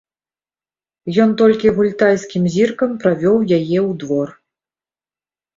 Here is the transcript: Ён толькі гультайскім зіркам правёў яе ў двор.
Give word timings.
Ён 1.25 1.29
толькі 1.41 1.73
гультайскім 1.77 2.43
зіркам 2.55 2.97
правёў 3.05 3.37
яе 3.59 3.79
ў 3.85 3.87
двор. 4.05 4.27